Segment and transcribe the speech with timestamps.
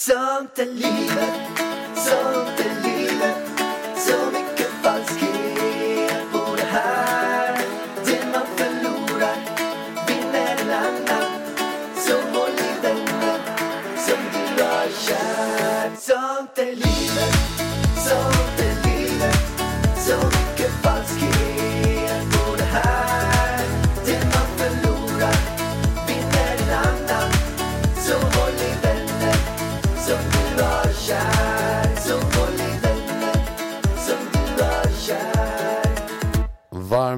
[0.00, 1.58] Sånt är livet,
[1.96, 2.87] sånt är livet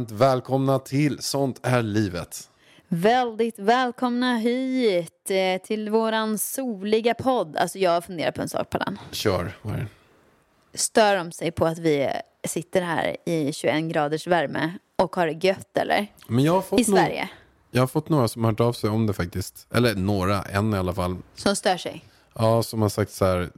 [0.00, 2.48] Varmt välkomna till Sånt är livet.
[2.88, 7.56] Väldigt välkomna hit eh, till våran soliga podd.
[7.56, 8.98] Alltså jag funderar på en sak på den.
[9.10, 9.56] Kör.
[9.62, 10.78] Vad är det?
[10.78, 12.09] Stör de sig på att vi
[12.45, 16.06] sitter här i 21 graders värme och har det gött eller?
[16.28, 17.28] Men jag har, fått I Sverige.
[17.70, 19.66] jag har fått några som har hört av sig om det faktiskt.
[19.74, 21.16] Eller några, en i alla fall.
[21.34, 22.04] Som stör sig.
[22.34, 23.51] Ja, som har sagt så här.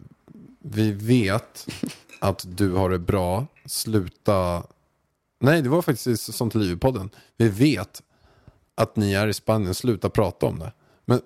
[0.59, 1.67] Vi vet
[2.21, 3.47] att du har det bra.
[3.67, 4.63] Sluta.
[5.43, 7.11] Nej, det var faktiskt i Sånt liv podden.
[7.37, 8.03] Vi vet
[8.75, 9.75] att ni är i Spanien.
[9.75, 10.73] Sluta prata om det.
[11.05, 11.21] Men,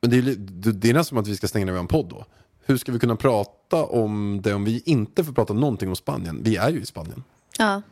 [0.00, 0.34] men det, är,
[0.72, 2.24] det är nästan som att vi ska stänga ner vår podd då.
[2.66, 6.42] Hur ska vi kunna prata om det om vi inte får prata någonting om Spanien?
[6.42, 7.24] Vi är ju i Spanien.
[7.58, 7.82] Ja.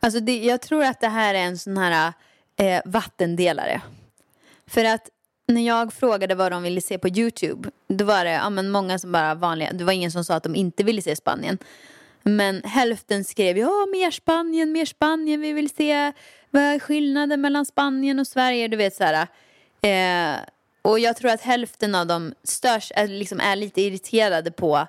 [0.00, 2.12] Alltså det, jag tror att det här är en sån här
[2.56, 3.82] eh, vattendelare.
[4.66, 5.08] För att
[5.48, 8.98] när jag frågade vad de ville se på YouTube, då var det ja, men många
[8.98, 11.58] som bara vanliga, det var ingen som sa att de inte ville se Spanien.
[12.22, 16.12] Men hälften skrev ja, mer Spanien, mer Spanien, vi vill se
[16.50, 19.26] vad är skillnaden mellan Spanien och Sverige, du vet så här.
[19.82, 20.40] Eh,
[20.82, 24.86] och jag tror att hälften av dem störs, är, liksom, är lite irriterade på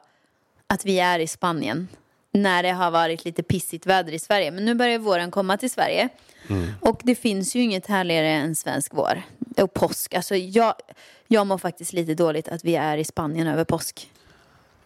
[0.68, 1.88] att vi är i Spanien
[2.32, 4.52] när det har varit lite pissigt väder i Sverige.
[4.52, 6.10] Men nu börjar våren komma till Sverige.
[6.80, 9.22] Och det finns ju inget härligare än svensk vår.
[9.58, 10.14] Och påsk.
[10.14, 10.74] Alltså jag,
[11.28, 14.12] jag mår faktiskt lite dåligt att vi är i Spanien över påsk.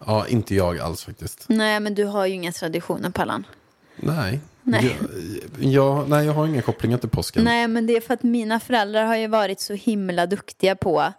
[0.05, 1.45] Ja, inte jag alls faktiskt.
[1.49, 3.47] Nej, men du har ju inga traditioner Pallan.
[3.95, 4.39] Nej.
[4.63, 4.97] Nej.
[5.59, 7.43] Jag, jag, nej, jag har inga kopplingar till påsken.
[7.43, 11.13] Nej, men det är för att mina föräldrar har ju varit så himla duktiga på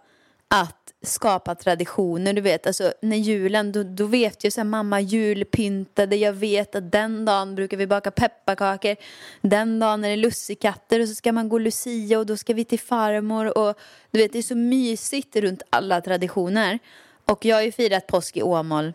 [0.47, 2.33] att skapa traditioner.
[2.33, 6.15] Du vet, alltså när julen, då, då vet jag så här, mamma julpyntade.
[6.15, 8.95] Jag vet att den dagen brukar vi baka pepparkakor.
[9.41, 12.65] Den dagen är det lussekatter och så ska man gå lucia och då ska vi
[12.65, 13.57] till farmor.
[13.57, 13.77] Och
[14.11, 16.79] du vet, det är så mysigt runt alla traditioner.
[17.27, 18.93] Och jag har ju firat påsk i Åmål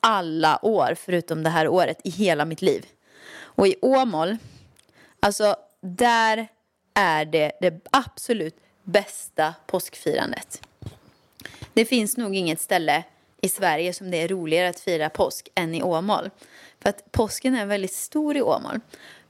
[0.00, 2.86] alla år förutom det här året i hela mitt liv.
[3.40, 4.36] Och i Åmål,
[5.20, 6.48] alltså där
[6.94, 10.62] är det det absolut bästa påskfirandet.
[11.72, 13.04] Det finns nog inget ställe
[13.40, 16.30] i Sverige som det är roligare att fira påsk än i Åmål.
[16.80, 18.80] För att påsken är väldigt stor i Åmål.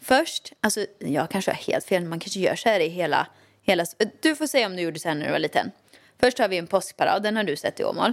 [0.00, 3.26] Först, alltså jag kanske har helt fel, man kanske gör så här i hela,
[3.62, 3.86] hela...
[4.20, 5.70] Du får säga om du gjorde så här när du var liten.
[6.20, 8.12] Först har vi en påskparad, den har du sett i Åmål.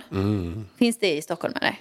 [0.78, 1.76] Finns det i Stockholm eller?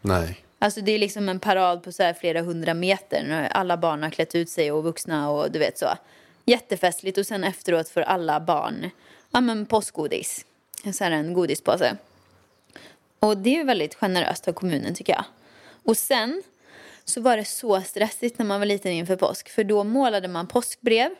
[0.00, 0.40] Nej.
[0.58, 4.10] Alltså det är liksom en parad på så flera hundra meter när alla barn har
[4.10, 5.88] klätt ut sig och vuxna och du vet så.
[6.44, 8.90] Jättefestligt och sen efteråt får alla barn
[9.30, 10.46] ja, men påskgodis.
[10.92, 11.96] Så här en godispåse.
[13.18, 15.24] Och det är väldigt generöst av kommunen tycker jag.
[15.84, 16.42] Och sen
[17.04, 19.48] så var det så stressigt när man var liten inför påsk.
[19.48, 21.10] För då målade man påskbrev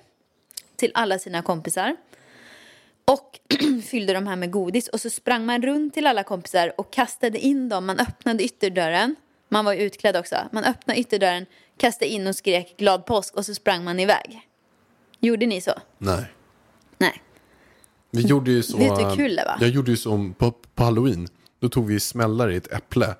[0.77, 1.97] till alla sina kompisar.
[3.11, 3.39] Och
[3.85, 7.39] fyllde de här med godis och så sprang man runt till alla kompisar och kastade
[7.39, 7.87] in dem.
[7.87, 9.17] Man öppnade ytterdörren.
[9.49, 10.37] Man var ju utklädd också.
[10.53, 11.47] Man öppnade ytterdörren,
[11.79, 14.41] kastade in och skrek glad påsk och så sprang man iväg.
[15.21, 15.73] Gjorde ni så?
[15.99, 16.25] Nej.
[16.99, 17.23] Nej.
[18.11, 18.77] Vi gjorde ju så.
[18.79, 19.57] Du hur kul det var?
[19.61, 21.29] Jag gjorde ju så på, på halloween.
[21.61, 23.15] Då tog vi smällare i ett äpple.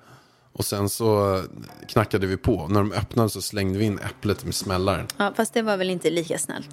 [0.53, 1.43] Och sen så
[1.87, 2.67] knackade vi på.
[2.67, 5.07] När de öppnade så slängde vi in äpplet med smällaren.
[5.17, 6.69] Ja, fast det var väl inte lika snällt.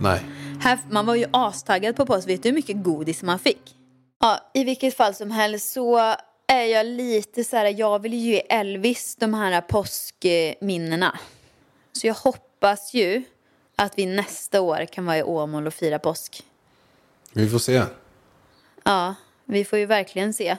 [0.00, 0.20] Nej.
[0.60, 2.28] Här, man var ju astaggad på påsk.
[2.28, 3.76] Vet du hur mycket godis man fick?
[4.20, 6.14] Ja, i vilket fall som helst så
[6.46, 11.18] är jag lite så här, jag vill ju ge Elvis de här påskminnena.
[11.92, 13.24] Så jag hoppas ju
[13.76, 16.42] att vi nästa år kan vara i Åmål och fira påsk.
[17.32, 17.82] Vi får se.
[18.84, 19.14] Ja,
[19.44, 20.56] vi får ju verkligen se.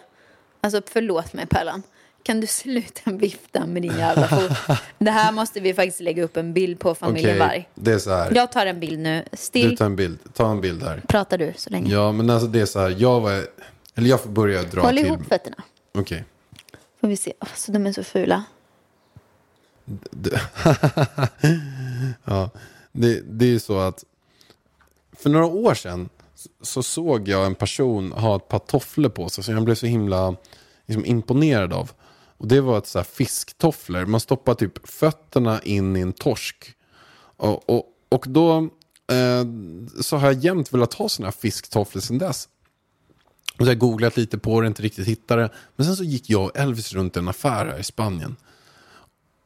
[0.62, 1.84] Alltså förlåt mig Pärlan.
[2.28, 4.80] Kan du sluta vifta med din jävla fot?
[4.98, 7.70] Det här måste vi faktiskt lägga upp en bild på familjen Okej, Varg.
[7.76, 8.32] det är så här.
[8.36, 9.24] Jag tar en bild nu.
[9.32, 10.20] Du Still, tar en bild.
[10.34, 11.02] Ta en bild här.
[11.08, 11.94] pratar du så länge.
[11.94, 12.96] Ja, men alltså det är så här.
[12.98, 13.48] Jag var...
[13.96, 15.06] Eller jag får börja dra Håll till...
[15.06, 15.64] ihop fötterna.
[15.94, 16.24] Okej.
[17.02, 17.34] Får vi se.
[17.42, 18.44] Åh, så de är så fula.
[22.26, 22.50] Ja,
[22.92, 24.04] det, det är ju så att
[25.18, 26.10] för några år sedan
[26.62, 29.86] så såg jag en person ha ett par tofflor på sig som jag blev så
[29.86, 30.36] himla
[30.86, 31.92] liksom, imponerad av.
[32.38, 34.06] Och det var ett så här fisktofflor.
[34.06, 36.74] Man stoppar typ fötterna in i en torsk.
[37.38, 38.58] Och, och, och då
[39.12, 39.46] eh,
[40.02, 42.50] så har jag jämt velat ha sådana här fisktofflor sedan dess.
[43.52, 45.50] Och så har jag googlat lite på det, inte riktigt hittade det.
[45.76, 48.36] Men sen så gick jag och Elvis runt i en affär här i Spanien.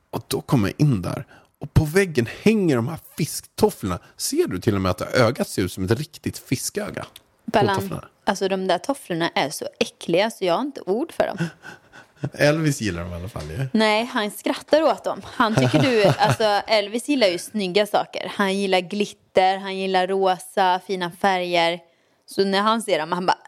[0.09, 1.25] Och då kom jag in där.
[1.59, 3.99] Och på väggen hänger de här fisktofflorna.
[4.17, 7.05] Ser du till och med att ögat ser ut som ett riktigt fisköga?
[7.45, 11.37] Ballan, alltså de där tofflorna är så äckliga så jag har inte ord för dem.
[12.33, 13.67] Elvis gillar dem i alla fall ju.
[13.73, 15.21] Nej, han skrattar åt dem.
[15.23, 18.31] Han tycker du, alltså Elvis gillar ju snygga saker.
[18.35, 21.79] Han gillar glitter, han gillar rosa, fina färger.
[22.25, 23.37] Så när han ser dem, han bara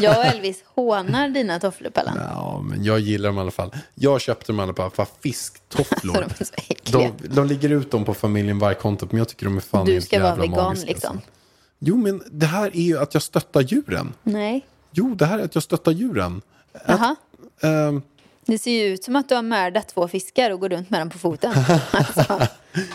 [0.00, 2.16] Jag och Elvis hånar dina tofflor Pallan.
[2.30, 3.70] Ja, men jag gillar dem i alla fall.
[3.94, 6.14] Jag köpte dem i alla fall för fisktofflor.
[6.14, 7.10] De är så äckliga.
[7.18, 10.00] de, de ligger ut dem på familjen Varg-kontot, men jag tycker de är fan Du
[10.00, 11.16] ska vara vegan, magiska, liksom.
[11.16, 11.30] alltså.
[11.78, 14.12] Jo, men det här är ju att jag stöttar djuren.
[14.22, 16.42] Nej, Jo, det här är att jag stöttar djuren.
[16.86, 17.16] Jaha.
[17.60, 18.02] Ehm,
[18.46, 21.00] Det ser ju ut som att du har mördat två fiskar och går runt med
[21.00, 21.52] dem på foten.
[21.90, 22.46] Alltså,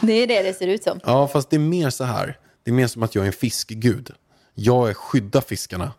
[0.01, 0.99] det är det det ser ut som.
[1.03, 2.37] ja, fast det är mer så här.
[2.63, 4.11] Det är mer som att jag är en fiskgud.
[4.53, 5.91] Jag är skydda fiskarna.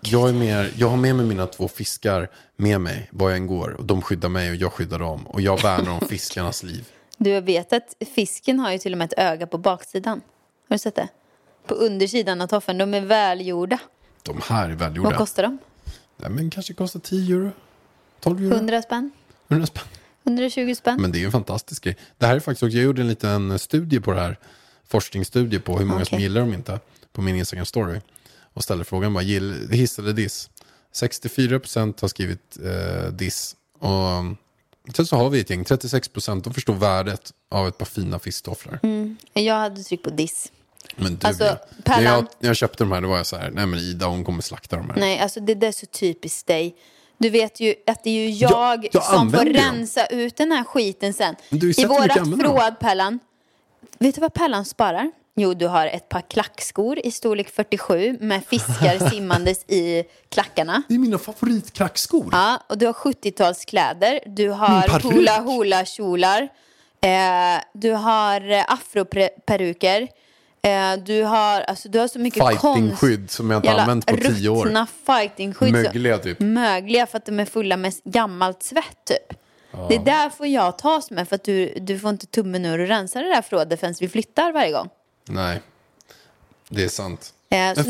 [0.00, 3.46] jag, är mer, jag har med mig mina två fiskar med mig var jag än
[3.46, 3.70] går.
[3.70, 5.26] Och de skyddar mig och jag skyddar dem.
[5.26, 6.88] Och jag värnar om fiskarnas liv.
[7.16, 10.20] Du vet att fisken har ju till och med ett öga på baksidan.
[10.68, 11.08] Har du sett det?
[11.66, 12.78] På undersidan av toffeln.
[12.78, 13.78] De är välgjorda.
[14.22, 15.08] De här är välgjorda.
[15.10, 15.58] Vad kostar de?
[16.22, 17.50] Nej, men kanske kostar 10 euro.
[18.20, 18.54] 12 euro.
[18.54, 19.10] 100 spänn?
[19.48, 19.84] 100 spänn.
[20.24, 21.02] 120 spänn?
[21.02, 21.96] Men det är ju en fantastisk grej.
[22.18, 24.38] Det här är faktiskt också, jag gjorde en liten studie på det här.
[24.88, 26.22] Forskningsstudie på hur många som Okej.
[26.22, 26.80] gillar dem inte.
[27.12, 28.00] På min Instagram story.
[28.54, 30.50] Och ställde frågan bara, gill, hiss eller diss?
[30.94, 33.56] 64% har skrivit eh, diss.
[33.78, 34.36] Och um,
[34.94, 38.78] sen så har vi ett gäng, 36% de förstår värdet av ett par fina fisktofflor.
[39.32, 40.52] Jag hade tryckt på diss.
[40.96, 41.56] Men du, Alltså,
[41.86, 44.06] när, jag, när jag köpte de här, då var jag så här, nej men Ida
[44.06, 44.96] hon kommer slakta de här.
[44.96, 46.76] Nej, alltså det där är så typiskt dig.
[47.18, 48.50] Du vet ju att det är ju jag,
[48.84, 49.54] Jag- jag som får dem.
[49.54, 51.34] rensa ut den här skiten sen.
[51.48, 53.18] Du I vårat förråd, Pellan.
[53.98, 55.10] Vet du vad Pellan sparar?
[55.34, 60.82] Jo, du har ett par klackskor i storlek 47 med fiskar simmandes i klackarna.
[60.88, 62.28] Det är mina favoritklackskor.
[62.32, 64.18] Ja, och du har 70-talskläder.
[64.26, 65.04] Du har peruk.
[65.14, 66.48] hula hula kjolar.
[67.00, 70.08] Eh, du har afroperuker.
[70.66, 72.60] Eh, du har, alltså, du har så mycket konst.
[72.62, 74.64] Fightingskydd som jag inte Jävla använt på 10 år.
[74.64, 75.72] ruttna fightingskydd.
[75.72, 76.40] Mögliga typ.
[76.40, 79.38] Mögliga för att de är fulla med gammalt svett typ.
[79.88, 82.86] Det där får jag tas med för att du, du får inte tummen ur och
[82.88, 84.88] rensa det där förrådet förrän vi flyttar varje gång.
[85.28, 85.60] Nej,
[86.68, 87.34] det är sant.
[87.50, 87.82] Eh, så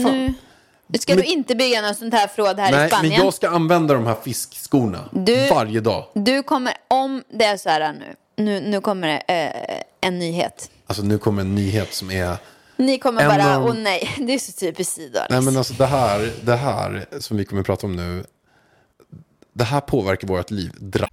[0.87, 3.25] nu ska Men- du inte bygga något sånt här förråd här i Nej, men Spanien.
[3.25, 6.05] jag ska använda de här fiskskorna Du- varje dag.
[6.15, 8.15] Du kommer, om det är så här nu,
[8.45, 10.71] nu, nu kommer det eh, en nyhet.
[10.87, 12.37] Alltså nu kommer en nyhet som är...
[12.77, 15.27] Ni kommer En bara, åh nej, det är så typiskt Sida.
[15.31, 18.25] Nej men alltså det här, det här som vi kommer att prata om nu.
[19.55, 20.71] Det här påverkar vårt liv.
[20.81, 21.09] Dra-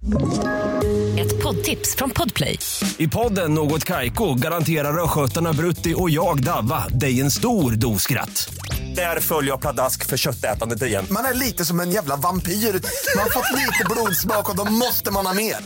[1.20, 2.58] Ett poddtips från Podplay.
[2.98, 8.54] I podden Något Kaiko garanterar östgötarna Brutti och jag, Davva, dig en stor dos skratt.
[8.96, 11.06] Där följer jag pladask för köttätandet igen.
[11.10, 12.52] Man är lite som en jävla vampyr.
[12.52, 15.56] Man har fått lite blodsmak och då måste man ha mer.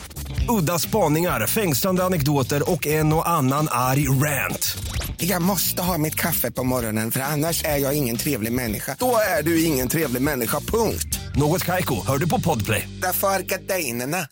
[0.49, 4.77] Udda spaningar, fängslande anekdoter och en och annan arg rant.
[5.17, 8.97] Jag måste ha mitt kaffe på morgonen för annars är jag ingen trevlig människa.
[8.99, 11.19] Då är du ingen trevlig människa, punkt.
[11.37, 12.89] Något Kaiko, hör du på Podplay.
[13.03, 14.29] Därför är gardinerna.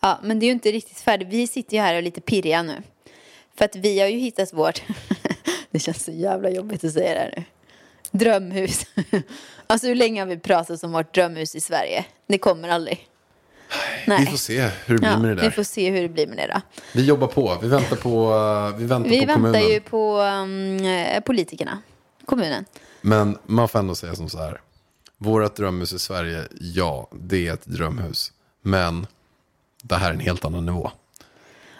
[0.00, 1.28] Ja, men det är ju inte riktigt färdigt.
[1.28, 2.82] Vi sitter ju här och är lite pirriga nu.
[3.58, 4.82] För att vi har ju hittat vårt,
[5.70, 7.44] det känns så jävla jobbigt att säga det här nu.
[8.18, 8.86] Drömhus.
[9.70, 12.04] Alltså hur länge har vi pratat om vårt drömhus i Sverige?
[12.28, 13.06] Det kommer aldrig.
[14.06, 14.20] Nej.
[14.20, 15.42] Vi får se hur det blir Ja, med det där.
[15.42, 16.60] vi får se hur det blir med det då.
[16.94, 17.58] Vi jobbar på.
[17.62, 19.68] Vi väntar på, uh, vi väntar Vi på väntar kommunen.
[19.68, 21.78] ju på um, eh, politikerna,
[22.24, 22.64] kommunen.
[23.00, 24.60] Men man får ändå säga som så här.
[25.18, 28.32] Vårat drömhus i Sverige, ja, det är ett drömhus.
[28.62, 29.06] Men
[29.82, 30.90] det här är en helt annan nivå.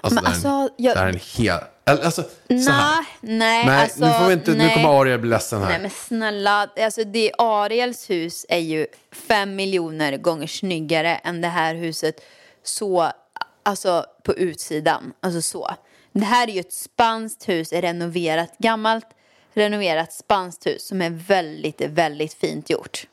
[0.01, 1.63] Alltså, Men det, här alltså, jag- det här är en helt...
[2.05, 2.23] Alltså.
[2.49, 2.61] Nej,
[3.21, 4.75] nej, Nej, alltså, nu, får vi inte, nu nej.
[4.75, 5.69] kommer Ariel bli ledsen här.
[5.69, 11.49] Nej men snälla, alltså det Ariels hus är ju fem miljoner gånger snyggare än det
[11.49, 12.21] här huset
[12.63, 13.13] så,
[13.63, 15.71] alltså på utsidan, alltså så.
[16.13, 19.07] Det här är ju ett spanskt hus, renoverat, gammalt
[19.55, 23.07] renoverat spanskt hus som är väldigt, väldigt fint gjort.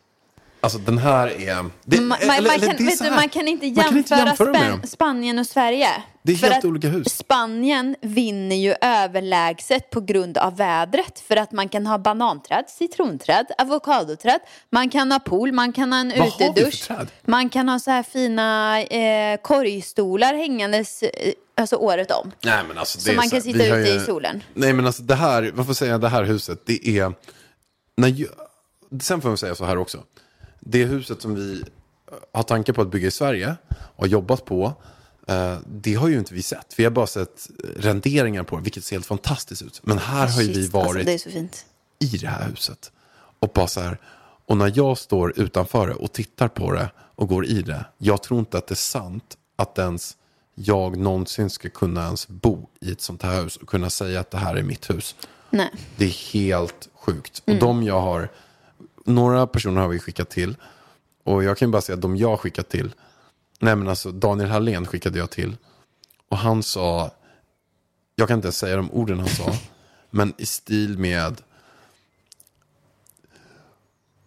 [0.66, 1.66] Alltså den här är...
[1.84, 4.54] Det, Man, eller- man, eller kan, du, man kan inte Man kan inte jämföra, jämföra
[4.54, 4.88] Span-.
[4.88, 5.88] Spanien och Sverige.
[6.24, 7.18] Det är helt olika hus.
[7.18, 11.20] Spanien vinner ju överlägset på grund av vädret.
[11.20, 14.40] För att man kan ha bananträd, citronträd, avokadoträd.
[14.70, 16.90] Man kan ha pool, man kan ha en Vad utedusch.
[17.26, 22.32] Man kan ha så här fina eh, korgstolar hängandes eh, alltså året om.
[22.44, 24.44] Nej, men alltså, det Så man så kan sitta ute ju- i solen.
[24.54, 27.14] Nej men alltså det här, man får säga det här huset, det är...
[27.98, 28.30] När jag,
[29.02, 30.04] sen får man säga så här också.
[30.68, 31.64] Det huset som vi
[32.32, 33.56] har tankar på att bygga i Sverige
[33.96, 34.74] och har jobbat på,
[35.28, 36.74] eh, det har ju inte vi sett.
[36.78, 39.82] Vi har bara sett renderingar på det, vilket ser helt fantastiskt ut.
[39.84, 41.66] Men här har ju vi Shit, varit Alltså, det
[42.00, 42.92] i det här huset.
[43.40, 43.98] Och bara så här,
[44.46, 48.24] Och när jag står utanför det och tittar på det och går i det, jag
[48.24, 50.18] tror inte att det är sant att ens
[50.56, 54.32] jag någonsin ska kunna ens bo i ett sånt här hus och kunna säga att
[54.32, 55.16] det här är mitt hus.
[55.50, 55.72] Nej.
[55.98, 57.44] Det är helt sjukt.
[57.48, 58.30] Och de jag har,
[59.06, 60.56] några personer har vi skickat till.
[61.24, 62.94] Och jag kan ju bara säga att de jag har skickat till,
[63.60, 65.58] nej men alltså Daniel Hallén skickade jag till.
[66.30, 67.12] Och han sa,
[68.16, 69.54] jag kan inte ens säga de orden han sa,
[70.10, 71.42] men i stil med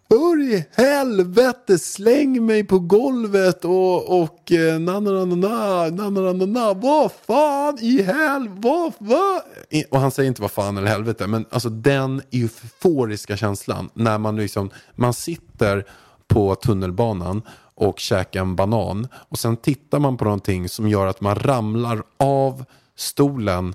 [0.08, 8.02] Bör i helvete släng mig på golvet och, och eh, nananana, nananana, vad fan i
[8.02, 9.42] helvete, vad, vad?
[9.90, 14.36] Och han säger inte vad fan eller helvete, men alltså den euforiska känslan när man
[14.36, 15.84] liksom, man sitter
[16.28, 17.42] på tunnelbanan
[17.74, 22.02] och käkar en banan och sen tittar man på någonting som gör att man ramlar
[22.16, 22.64] av
[22.96, 23.74] stolen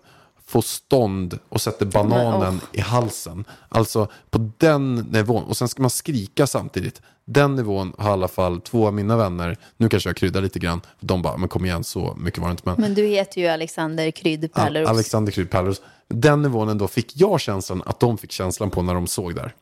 [0.54, 3.46] får stånd och sätter bananen i halsen.
[3.70, 5.44] Alltså på den nivån.
[5.44, 7.02] Och sen ska man skrika samtidigt.
[7.26, 10.60] Den nivån har i alla fall två av mina vänner, nu kanske jag kryddar lite
[10.60, 12.64] grann, de bara, men kom igen, så mycket var det inte.
[12.66, 14.90] Men, Men du heter ju Alexander Krydd Pärleros.
[14.90, 15.82] Alexander Krydd Pärleros.
[16.08, 19.56] Den nivån ändå fick jag känslan att de fick känslan på när de såg där.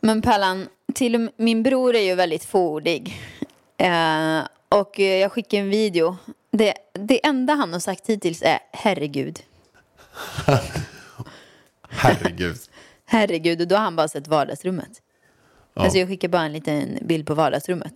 [0.00, 3.20] Men Pallan, till min bror är ju väldigt fåordig.
[3.76, 6.16] Eh, och jag skickade en video.
[6.50, 9.40] Det, det enda han har sagt hittills är herregud.
[11.88, 12.56] Herregud.
[13.06, 14.90] Herregud, och då har han bara sett vardagsrummet.
[15.74, 17.92] Alltså jag skickar bara en liten bild på vardagsrummet.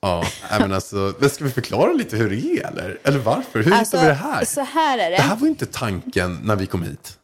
[0.00, 2.98] ja, men alltså, men ska vi förklara lite hur det är eller?
[3.04, 3.62] Eller varför?
[3.62, 4.44] Hur Alltså, hittar vi det här?
[4.44, 5.16] så här är det.
[5.16, 7.18] Det här var ju inte tanken när vi kom hit.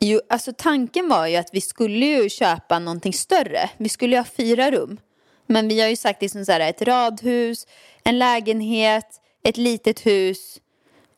[0.00, 3.70] Jo, alltså tanken var ju att vi skulle ju köpa någonting större.
[3.76, 4.98] Vi skulle ju ha fyra rum.
[5.46, 7.66] Men vi har ju sagt liksom så här, ett radhus,
[8.04, 10.60] en lägenhet, ett litet hus.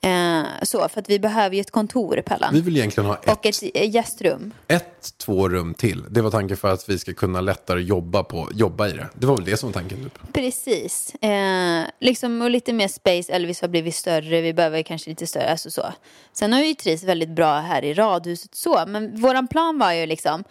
[0.01, 2.55] Eh, så, för att vi behöver ju ett kontor, Pellan.
[2.55, 4.53] Vi vill egentligen ha ett Och ett eh, gästrum.
[4.69, 6.05] ett, två rum till.
[6.11, 9.09] Det var tanken för att vi ska kunna lättare jobba, på, jobba i det.
[9.15, 10.03] Det var väl det som var tanken.
[10.05, 10.33] Typ.
[10.33, 11.15] Precis.
[11.15, 13.33] Eh, liksom, och lite mer space.
[13.33, 14.41] Elvis har blivit större.
[14.41, 15.51] Vi behöver kanske lite större.
[15.51, 15.83] Alltså så.
[16.33, 18.55] Sen har vi ju trivts väldigt bra här i radhuset.
[18.55, 18.85] så.
[18.89, 20.45] Men våran plan var ju liksom.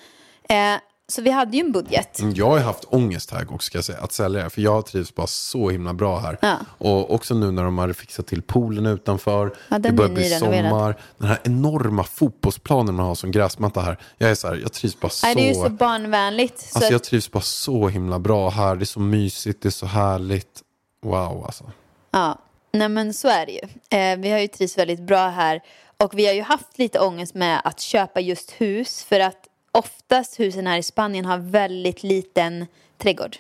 [0.50, 0.76] Eh,
[1.08, 2.20] så vi hade ju en budget.
[2.20, 4.50] Mm, Jag har haft ångest här också, ska jag säga, att sälja det.
[4.50, 6.38] För jag trivs bara så himla bra här.
[6.42, 6.58] Ja.
[6.78, 9.56] Och också nu när de har fixat till poolen utanför.
[9.70, 10.96] Ja, det börjar bli sommar.
[11.18, 13.98] Den här enorma fotbollsplanen man har som gräsmatta här.
[14.18, 15.26] Jag är så här, jag trivs bara så.
[15.26, 16.60] Nej, det är ju så barnvänligt.
[16.60, 18.76] Så Alltså jag trivs bara så himla bra här.
[18.76, 20.62] Det är så mysigt, det är så härligt.
[21.04, 21.72] Wow alltså.
[22.12, 22.38] ja.
[22.72, 23.98] Nej men så är det ju.
[24.00, 25.62] Eh, vi har ju trivts väldigt bra här.
[25.98, 29.04] Och vi har ju haft lite ångest med att köpa just hus.
[29.04, 32.66] För att oftast husen här i Spanien har väldigt liten
[32.98, 33.38] trädgård.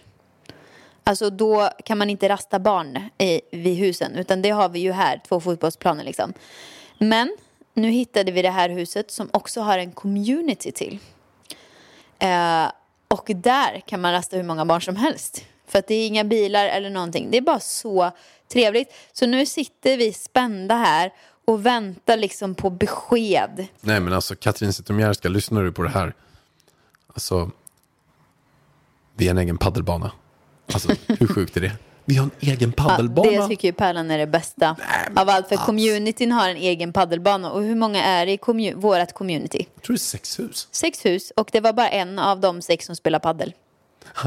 [1.03, 4.15] Alltså då kan man inte rasta barn i, vid husen.
[4.15, 6.33] Utan det har vi ju här, två fotbollsplaner liksom.
[6.97, 7.37] Men
[7.73, 10.99] nu hittade vi det här huset som också har en community till.
[12.19, 12.71] Eh,
[13.07, 15.45] och där kan man rasta hur många barn som helst.
[15.67, 17.31] För att det är inga bilar eller någonting.
[17.31, 18.11] Det är bara så
[18.53, 18.93] trevligt.
[19.13, 21.13] Så nu sitter vi spända här
[21.45, 23.67] och väntar liksom på besked.
[23.81, 26.13] Nej men alltså Katrin Zytomierska, lyssnar du på det här?
[27.15, 27.51] Alltså,
[29.15, 30.11] vi har en egen paddelbana.
[30.73, 31.71] Alltså hur sjukt är det?
[32.05, 33.31] Vi har en egen Ja, paddelbana.
[33.31, 34.75] det tycker ju Pärlan är det bästa
[35.15, 35.47] av allt.
[35.47, 37.51] För communityn har en egen paddelbana.
[37.51, 39.67] Och hur många är det i commu- vårat community?
[39.75, 40.67] Jag tror det är sex hus.
[40.71, 43.53] Sex hus och det var bara en av de sex som spelar paddel.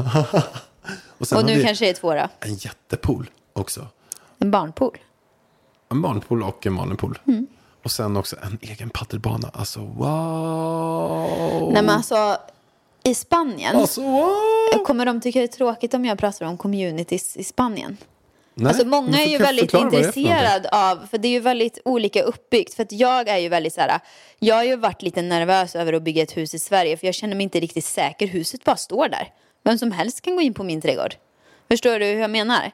[1.17, 2.27] Och, Och nu kanske det är två då.
[2.39, 3.87] en jättepool också.
[4.39, 4.97] En barnpool.
[5.91, 7.19] En barnpool och en vanlig pool.
[7.27, 7.47] Mm.
[7.83, 9.49] Och sen också en egen paddelbana.
[9.53, 11.69] Alltså wow.
[11.73, 12.37] Nej men alltså
[13.03, 13.75] i Spanien.
[13.75, 14.83] Alltså wow.
[14.85, 17.97] Kommer de tycka det är tråkigt om jag pratar om communities i Spanien?
[18.53, 22.73] Nej, Alltså många är ju väldigt intresserade av, för det är ju väldigt olika uppbyggt.
[22.73, 23.99] För att jag är ju väldigt så här,
[24.39, 27.15] jag har ju varit lite nervös över att bygga ett hus i Sverige för jag
[27.15, 28.27] känner mig inte riktigt säker.
[28.27, 29.33] Huset bara står där.
[29.63, 31.15] Vem som helst kan gå in på min trädgård.
[31.69, 32.71] Förstår du hur jag menar?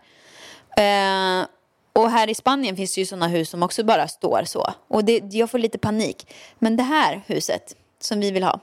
[0.78, 1.48] Eh,
[1.94, 4.74] och här i Spanien finns det ju sådana hus som också bara står så.
[4.88, 6.34] Och det, jag får lite panik.
[6.60, 8.60] Men det här huset som vi vill ha,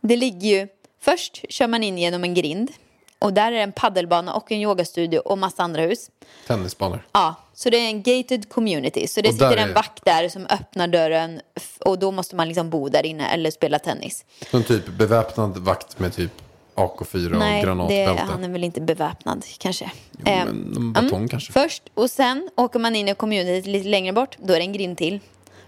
[0.00, 0.68] det ligger ju...
[1.10, 2.70] Först kör man in genom en grind.
[3.18, 6.10] Och där är det en paddelbana och en yogastudio och massa andra hus.
[6.46, 7.06] Tennisbanor.
[7.12, 9.06] Ja, så det är en gated community.
[9.06, 11.40] Så det Och sitter en är- vakt där som öppnar dörren
[11.80, 14.24] och då måste man liksom bo där inne eller spela tennis.
[14.50, 16.30] Som typ beväpnad vakt med typ
[16.74, 18.22] AK4 och Nej, det, granatbälte.
[18.22, 19.90] han är väl inte beväpnad kanske.
[20.18, 21.52] Jo, Ehm, men en batong kanske.
[21.52, 24.36] Först och sen åker man in i community lite längre bort.
[24.38, 25.20] Då är det en grind till.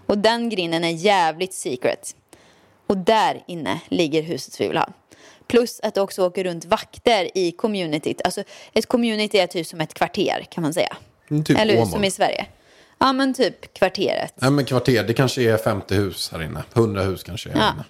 [0.05, 2.15] Och den grinden är jävligt secret.
[2.87, 4.87] Och där inne ligger huset vi vill ha.
[5.51, 8.21] Plus att det också åker runt vakter i communityt.
[8.23, 8.43] Alltså
[8.73, 10.97] ett community är typ som ett kvarter kan man säga.
[11.31, 11.85] Mm, typ Eller hur?
[11.85, 12.45] Som i Sverige.
[12.99, 14.33] Ja men typ kvarteret.
[14.35, 16.63] Nej men kvarter, det kanske är 50 hus här inne.
[16.73, 17.73] 100 hus kanske är här Ja.
[17.73, 17.83] inne.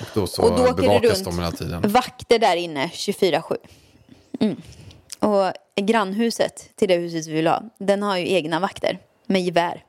[0.00, 1.82] Och då så Och då det bevakas runt de hela tiden.
[1.92, 3.56] vakter där inne 24-7.
[4.40, 4.56] Mm.
[5.18, 5.52] Och
[5.86, 9.84] grannhuset till det huset vi vill ha, den har ju egna vakter med gevär.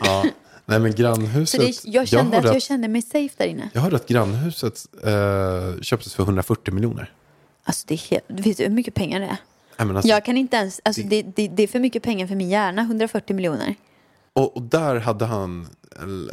[0.00, 0.24] Ja.
[0.68, 1.60] Nej men grannhuset.
[1.60, 3.70] det, jag kände hörde att jag kände mig safe där inne.
[3.72, 7.12] jag hörde att grannhuset eh, köptes för 140 miljoner.
[7.64, 9.36] Alltså det är helt, vet du hur mycket pengar det är?
[9.78, 12.26] Nej, men alltså, Jag kan inte ens, alltså det, det, det är för mycket pengar
[12.26, 13.74] för min hjärna, 140 miljoner.
[14.32, 15.68] och, och där hade han,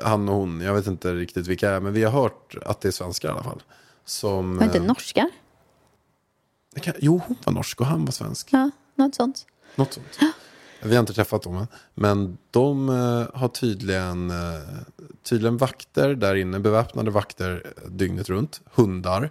[0.04, 2.88] han och hon, jag vet inte riktigt vilka är, men vi har hört att det
[2.88, 3.64] är svenskar i alla fall.
[4.06, 5.30] Som, Var inte eh, norskar?
[6.82, 8.48] kan, jo, hon var norsk och han var svensk.
[8.52, 9.46] Ja, något sånt.
[9.76, 10.20] Något sånt.
[10.86, 11.68] Vi har inte träffat dem än.
[11.96, 14.38] Men de eh, har tydligen, eh,
[15.24, 19.30] tydligen vakter där inne, beväpnade vakter eh, dygnet runt, hundar.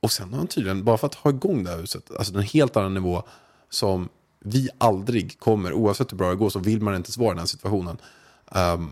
[0.00, 2.42] Och sen har han tydligen, bara för att ha igång det här huset, alltså en
[2.42, 3.22] helt annan nivå
[3.70, 4.08] som
[4.40, 7.34] vi aldrig kommer, oavsett hur bra det går så vill man inte ens vara i
[7.34, 7.96] den här situationen.
[8.52, 8.90] Ehm,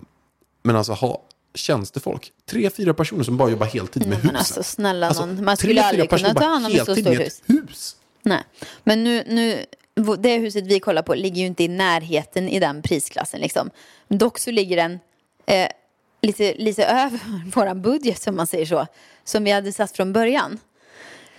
[0.62, 1.22] men alltså ha
[1.54, 4.36] tjänstefolk, tre, fyra personer som bara jobbar heltid med Nej, huset.
[4.36, 7.18] alltså snälla Alltså, någon, man skulle aldrig kunna ta hand om ett så stort med
[7.18, 7.42] hus.
[7.46, 7.96] hus.
[8.22, 8.44] Nej,
[8.84, 9.64] men nu, nu,
[10.18, 13.70] det huset vi kollar på ligger ju inte i närheten i den prisklassen liksom.
[14.08, 14.98] Dock så ligger den
[15.46, 15.68] eh,
[16.22, 17.20] lite, lite över
[17.54, 18.86] vår budget som man säger så.
[19.24, 20.58] Som vi hade satt från början.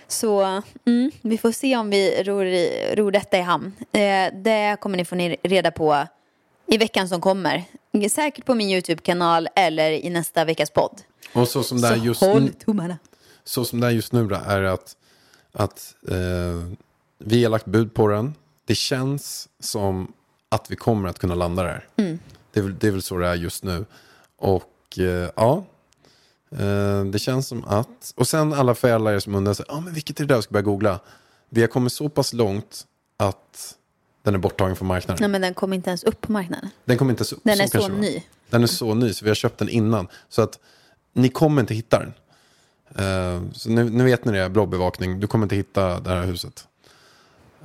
[0.08, 3.74] Så mm, vi får se om vi ror, i- ror detta i hamn.
[3.92, 6.08] Eh, det kommer ni få reda på
[6.68, 7.64] i veckan som kommer.
[8.12, 11.02] Säkert på min YouTube-kanal eller i nästa veckas podd.
[11.34, 12.52] Och så som det är just nu,
[13.44, 14.96] så som det är just nu då, är att,
[15.52, 16.72] att eh,
[17.18, 18.36] vi har lagt bud på den.
[18.68, 20.14] Det känns som
[20.50, 21.88] att vi kommer att kunna landa där.
[21.96, 22.20] Mm.
[22.52, 23.86] Det, är det är väl så det är just nu.
[24.38, 25.66] Och eh, ja,
[26.52, 28.14] eh, det känns som att...
[28.16, 30.36] Och sen alla för alla er som undrar, sig, ah, men vilket är det där
[30.36, 31.00] jag ska börja googla?
[31.50, 32.86] Vi har kommit så pass långt
[33.18, 33.76] att
[34.24, 35.18] den är borttagen från marknaden.
[35.22, 36.70] Nej men den kommer inte ens upp på marknaden.
[36.86, 37.90] Den kommer inte så, Den är så var.
[37.90, 38.24] ny.
[38.50, 40.08] Den är så ny, så vi har köpt den innan.
[40.30, 40.60] Så att
[41.14, 42.14] ni kommer inte hitta den.
[42.96, 45.20] Eh, så nu, nu vet ni det, blobbevakning.
[45.20, 46.68] Du kommer inte hitta det här huset.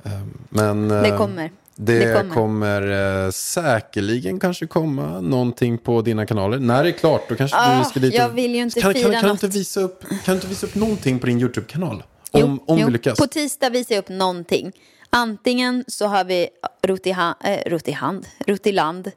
[0.03, 0.11] Eh,
[0.49, 1.51] men Det kommer.
[1.75, 3.25] Det, Det kommer, kommer.
[3.25, 6.59] eh, säkerligen kanske komma någonting på dina kanaler.
[6.59, 8.13] När det är klart, då kanske Ah, du ska dit.
[8.13, 9.43] jag vill ju inte kan, fira kan, kan, du något.
[9.43, 12.03] inte visa upp, kan du inte visa upp någonting på din YouTube-kanal?
[12.31, 13.19] Om, om vi lyckas.
[13.19, 14.71] På tisdag visar jag upp någonting.
[15.09, 16.47] Antingen så har vi
[16.81, 19.11] Rutiha, eh, Rutihand, Rutiland,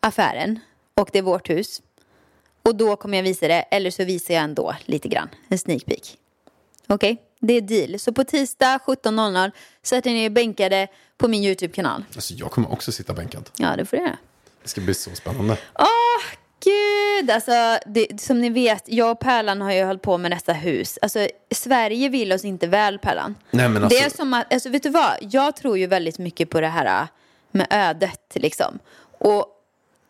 [0.00, 0.58] affären
[0.94, 1.82] och det är vårt hus.
[2.62, 5.84] Och då kommer jag visa det, eller så visar jag ändå lite grann, en sneak
[5.86, 6.16] peek.
[6.86, 7.98] Okej, det är deal.
[7.98, 9.50] Så på tisdag 17.00
[9.82, 12.04] sätter ni er bänkade på min YouTube-kanal.
[12.14, 13.50] Alltså, jag kommer också sitta bänkad.
[13.56, 14.16] Ja, det får du göra.
[14.62, 15.56] Det ska bli så spännande.
[15.78, 15.86] Åh,
[16.64, 17.30] gud!
[17.30, 20.98] Alltså, det, som ni vet, jag och Pärlan har ju hållit på med detta hus.
[21.02, 23.34] Alltså, Sverige vill oss inte väl, Pärlan.
[23.50, 25.16] Nej, men alltså- Det är som att, alltså, vet du vad?
[25.20, 27.06] Jag tror ju väldigt mycket på det här äh,
[27.50, 28.78] med ödet, liksom.
[29.18, 29.46] Och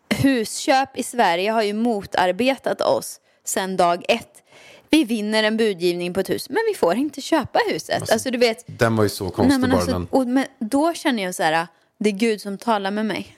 [0.09, 4.43] husköp i Sverige har ju motarbetat oss sedan dag ett.
[4.89, 8.11] Vi vinner en budgivning på ett hus, men vi får inte köpa huset.
[8.11, 9.79] Alltså, du vet, Den var ju så konstig Nej, men bara.
[9.81, 11.67] alltså, och, men då känner jag så här,
[11.99, 13.37] det är Gud som talar med mig.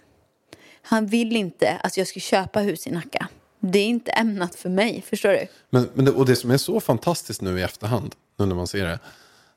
[0.81, 3.27] Han vill inte att jag ska köpa hus i Nacka.
[3.60, 5.47] Det är inte ämnat för mig, förstår du?
[5.69, 8.67] Men, men det, och det som är så fantastiskt nu i efterhand, nu när man
[8.67, 8.99] ser det,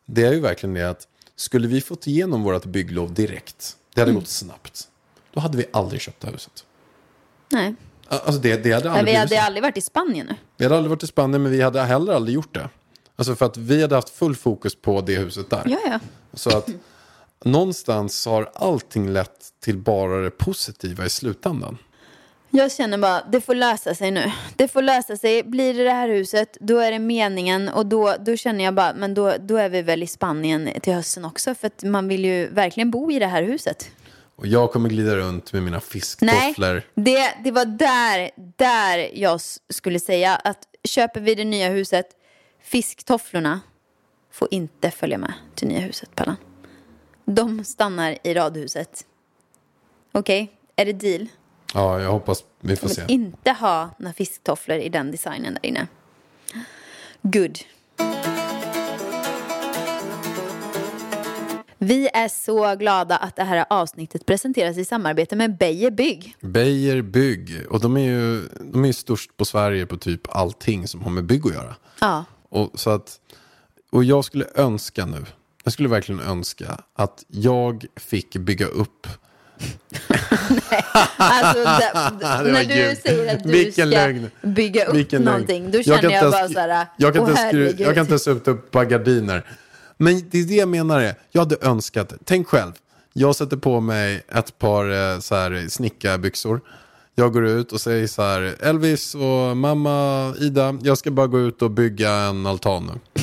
[0.06, 4.08] det är ju verkligen det att skulle vi fått igenom vårt bygglov direkt, det Mm.
[4.14, 4.88] hade gått snabbt,
[5.32, 6.64] då hade vi aldrig köpt det här huset.
[7.48, 7.74] Nej.
[8.10, 10.34] Alltså det, det hade aldrig vi hade aldrig varit i Spanien nu.
[10.56, 12.68] Vi hade aldrig varit i Spanien, men vi hade heller aldrig gjort det.
[13.16, 15.62] Alltså för att vi hade haft full fokus på det huset där.
[15.66, 16.00] Ja, ja.
[16.34, 16.68] Så att
[17.44, 21.78] någonstans har allting lett till bara det positiva i slutändan.
[22.50, 24.32] Jag känner bara, det får lösa sig nu.
[24.56, 25.42] Det får lösa sig.
[25.42, 27.68] Blir det det här huset, då är det meningen.
[27.68, 30.92] Och då, då känner jag bara, men då, då är vi väl i Spanien till
[30.92, 31.54] hösten också.
[31.54, 33.90] För att man vill ju verkligen bo i det här huset.
[34.40, 36.82] Och jag kommer glida runt med mina Nej, fisktofflor.
[36.94, 42.06] det, det var där, där jag skulle säga att köper vi det nya huset,
[42.62, 43.60] fisktofflorna
[44.32, 46.36] får inte följa med till nya huset, Pallan.
[47.24, 49.06] De stannar i radhuset.
[50.12, 51.28] Okej, är det deal?
[51.74, 53.02] Ja, jag hoppas vi får se.
[53.08, 55.86] inte ha några fisktofflor i den designen där inne.
[57.22, 57.58] Good.
[61.82, 66.34] Vi är så glada att det här avsnittet presenteras i samarbete med Beijer Bygg.
[66.40, 67.66] Beijer Bygg.
[67.70, 71.24] Och de är ju de är störst på Sverige på typ allting som har med
[71.24, 71.74] bygg att göra.
[72.00, 72.24] Ja.
[72.48, 73.16] Och, så att,
[73.92, 75.24] och jag skulle önska nu,
[75.64, 79.06] jag skulle verkligen önska att jag fick bygga upp
[81.16, 82.98] Alltså, det, var när du grymt.
[83.02, 84.30] säger att du Vilken ska lögn.
[84.42, 85.32] bygga upp Vilken lögn.
[85.32, 88.00] någonting, då Jag känner jag, inte bara så här, jag kan, ens skru, jag kan
[88.00, 89.46] inte ens sätta upp ett par gardiner.
[90.00, 92.72] Men det är det jag menar är, jag hade önskat, tänk själv,
[93.12, 96.60] jag sätter på mig ett par eh, så här snickarbyxor.
[97.14, 101.40] Jag går ut och säger så här, Elvis och mamma Ida, jag ska bara gå
[101.40, 103.20] ut och bygga en altan nu.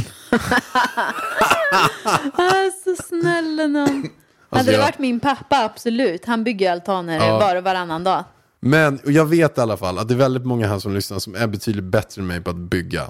[2.33, 3.87] Ah, så snälla någon.
[3.87, 4.09] Hade det
[4.49, 6.25] Alltså, jag- varit min pappa, absolut.
[6.25, 7.39] Han bygger altaner Ja.
[7.39, 8.23] var och varannan dag.
[8.59, 11.19] Men och jag vet i alla fall att det är väldigt många här som lyssnar
[11.19, 13.07] som är betydligt bättre än mig på att bygga.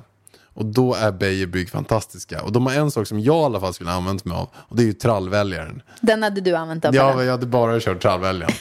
[0.58, 2.42] Och då är Beijer Bygg fantastiska.
[2.42, 4.50] Och de har en sak som jag i alla fall skulle använt mig av.
[4.56, 5.82] Och det är ju trallväljaren.
[6.02, 8.54] Den hade du använt av Ja, jag hade bara kört trallväljaren.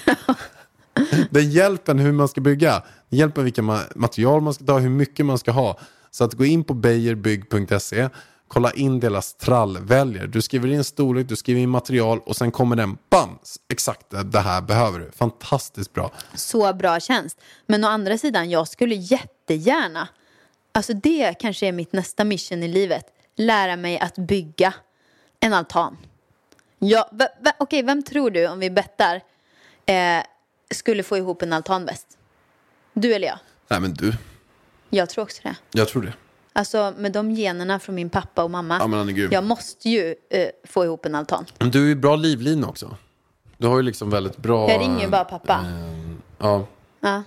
[1.30, 2.82] Den hjälper en hur man ska bygga.
[3.11, 5.78] Den hjälper vilka ma- material man ska ta, hur mycket man ska ha.
[6.11, 8.09] Så att gå in på beijerbygg.se,
[8.48, 10.26] kolla in deras trallväljare.
[10.26, 13.38] Du skriver in storlek, du skriver in material och sen kommer den, bam,
[13.72, 15.11] exakt det här behöver du.
[15.16, 16.12] Fantastiskt bra.
[16.35, 17.40] Så bra tjänst.
[17.66, 20.09] Men å andra sidan, jag skulle jättegärna,
[20.76, 24.74] alltså det kanske är mitt nästa mission i livet, lära mig att bygga
[25.40, 25.96] en altan.
[26.78, 29.20] Ja, v- v- Okej, vem tror du, om vi bettar,
[29.86, 30.22] eh,
[30.70, 32.06] skulle få ihop en altan bäst?
[32.92, 33.38] Du eller jag?
[33.68, 34.12] Nej men du,
[34.90, 35.56] Jag tror också det.
[35.72, 36.12] jag tror det.
[36.52, 38.76] Alltså med de generna från min pappa och mamma.
[38.80, 39.28] Ja, men han är grym.
[39.32, 41.46] Jag måste ju eh, få ihop en altan.
[41.58, 42.96] Men du är ju bra livlina också.
[43.58, 44.70] Du har ju liksom väldigt bra...
[44.70, 45.64] Jag ringer ju bara pappa.
[46.38, 46.66] Ja,
[47.00, 47.22] Ja.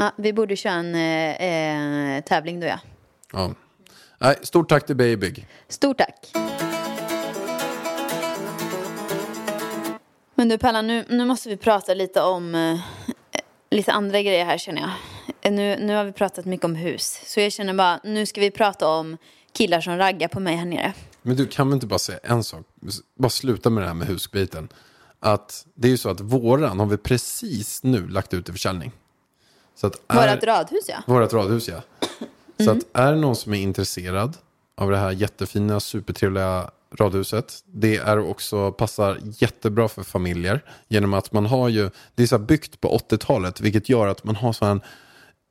[0.00, 2.80] Ja, vi borde köra en eh, tävling då ja.
[3.32, 3.54] ja.
[4.18, 6.32] Nej, stort tack till Beijer Stort tack.
[10.34, 12.80] Men du Pallan, nu, nu måste vi prata lite om eh,
[13.70, 14.90] lite andra grejer här känner jag.
[15.40, 17.20] Eh, Nu, nu har vi pratat mycket om hus.
[17.26, 19.16] Så jag känner bara, nu ska vi prata om
[19.52, 20.92] killar som raggar på mig här nere.
[21.22, 22.66] Men du kan väl inte bara säga en sak?
[23.18, 24.68] Bara sluta med det här med husbiten.
[25.20, 28.92] Att det är ju så att våran har vi precis nu lagt ut i försäljning.
[29.80, 31.02] Så att är, Vårat radhus ja.
[31.06, 31.82] Vårat radhus ja.
[32.64, 34.36] Så att är det någon som är intresserad
[34.76, 37.54] av det här jättefina, supertrevliga radhuset.
[37.66, 40.64] Det är också, passar jättebra för familjer.
[40.88, 43.60] Genom att man har ju, det är så byggt på 80-talet.
[43.60, 44.80] Vilket gör att man har så en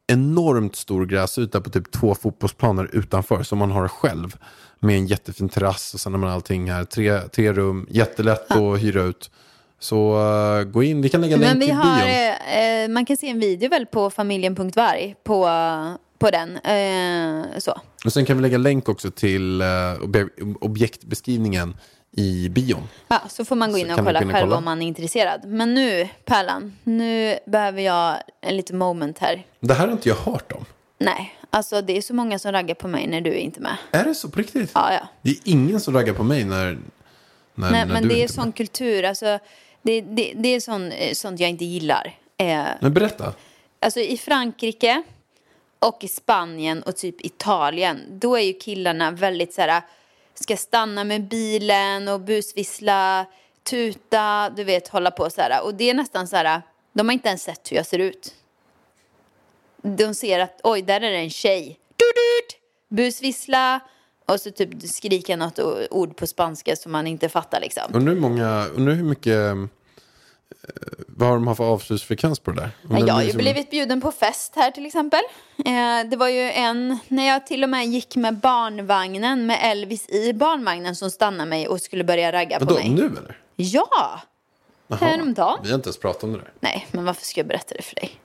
[0.07, 3.43] enormt stor gräsyta på typ två fotbollsplaner utanför.
[3.43, 4.37] Som man har själv.
[4.79, 6.83] Med en jättefin terrass och sen har man allting här.
[6.83, 9.31] Tre, tre rum, jättelätt att hyra ut.
[9.79, 10.17] Så
[10.59, 12.09] eh, gå in, vi kan lägga länk Men vi i har, bion.
[12.09, 15.49] eh, eh, man kan se en video väl på familjen.varg på,
[16.19, 16.57] på den.
[16.57, 17.81] Eh, så.
[18.05, 21.75] Och sen kan vi lägga länk också till eh, obje- objektbeskrivningen
[22.11, 22.83] i bion.
[23.07, 24.57] Ja, så får man gå in och vi kolla och själv kolla.
[24.57, 25.41] om man är intresserad.
[25.45, 29.45] Men nu, Pärlan, nu behöver jag en liten moment här.
[29.59, 30.65] Det här har inte jag hört om.
[30.99, 33.77] Nej, alltså det är så många som raggar på mig när du är inte med.
[33.91, 34.71] Är det så på riktigt?
[34.73, 35.07] Ja, ja.
[35.21, 36.65] Det är ingen som raggar på mig när,
[37.55, 38.55] när, Nej, när men du det är sån med.
[38.55, 39.39] kultur, alltså
[39.87, 42.17] det, det, det är sån, eh, sånt jag inte gillar.
[42.37, 43.33] Eh, Men berätta.
[43.79, 45.03] alltså i Frankrike
[45.79, 49.81] och i Spanien och typ Italien, då är ju killarna väldigt så här,
[50.33, 53.25] ska stanna med bilen och busvissla,
[53.63, 55.63] tuta, du vet, hålla på så här.
[55.65, 56.61] Och det är nästan så här,
[56.93, 58.33] de har inte ens sett hur jag ser ut.
[59.81, 61.79] De ser att, oj, där är det en tjej.
[61.95, 62.61] Dudut!
[62.89, 63.79] Busvissla.
[64.25, 65.59] Och så typ skrika något
[65.91, 67.83] ord på spanska som man inte fattar liksom.
[67.93, 69.37] Undrar hur, många, undrar hur mycket...
[70.67, 70.73] eh,
[71.07, 72.69] vad har de haft för avslutsfrekvens på det där?
[72.81, 75.19] Den jag har ju liksom- blivit bjuden på fest här till exempel.
[75.65, 80.09] Eh, det var ju en, när jag till och med gick med barnvagnen med Elvis
[80.09, 82.89] i barnvagnen som stannade mig och skulle börja ragga på Vadå, mig.
[82.89, 83.37] nu eller?
[83.55, 84.21] Ja!
[84.99, 85.59] Häromdagen.
[85.63, 86.51] Vi har inte ens pratat om det där.
[86.59, 88.19] Nej, men varför ska jag berätta det för dig?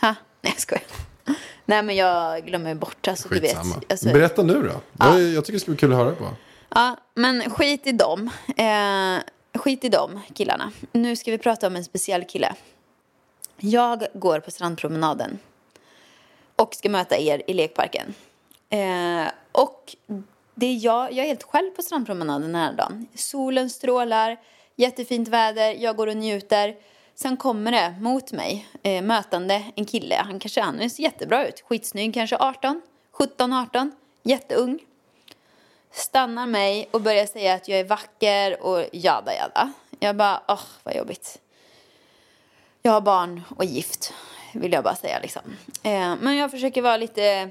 [0.00, 0.14] Ha?
[0.40, 0.84] Nej, jag skojar.
[1.64, 3.08] Nej, men jag glömmer bort.
[3.08, 3.50] Alltså, du vet.
[3.56, 3.74] Skitsamma.
[3.90, 4.80] Alltså, Berätta nu då.
[5.04, 6.28] Jag, jag tycker det ska bli kul att höra på.
[6.68, 8.30] Ja, men skit i dem.
[8.56, 9.22] Eh,
[9.54, 10.72] skit i dem killarna.
[10.92, 12.54] Nu ska vi prata om en speciell kille.
[13.58, 15.38] Jag går på strandpromenaden
[16.56, 18.14] och ska möta er i lekparken.
[18.70, 19.96] Eh, och
[20.54, 23.06] det är jag, jag är helt själv på strandpromenaden den här dagen.
[23.14, 24.36] Solen strålar,
[24.76, 26.76] jättefint väder, jag går och njuter.
[27.14, 30.14] Sen kommer det mot mig, eh, mötande, en kille.
[30.14, 34.78] Han kanske han ser jättebra ut, skitsnygg, kanske 18, 17, 18, jätteung
[35.94, 39.72] stannar mig och börjar säga att jag är vacker och jada jada.
[39.98, 41.38] Jag bara, åh vad jobbigt.
[42.82, 44.12] Jag har barn och gift,
[44.52, 45.42] vill jag bara säga liksom.
[45.82, 47.50] Eh, men jag försöker vara lite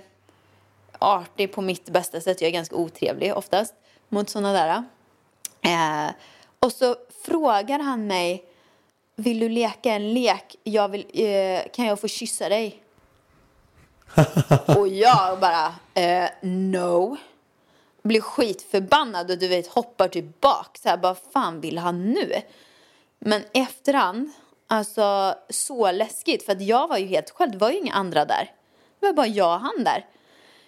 [0.99, 2.41] artig på mitt bästa sätt.
[2.41, 3.73] Jag är ganska otrevlig oftast
[4.09, 4.83] mot sådana där.
[5.61, 6.11] Eh,
[6.59, 8.45] och så frågar han mig,
[9.15, 10.55] vill du leka en lek?
[10.63, 12.83] Jag vill, eh, kan jag få kyssa dig?
[14.77, 15.75] och jag bara,
[16.41, 17.17] no
[18.03, 20.79] blir skitförbannad och du vet hoppar tillbaka.
[20.83, 22.41] Så här, bara fan vill han nu?
[23.19, 24.31] Men efterhand,
[24.67, 26.45] alltså så läskigt.
[26.45, 28.51] För att jag var ju helt själv, det var ju inga andra där.
[28.99, 30.05] Det var bara jag och han där.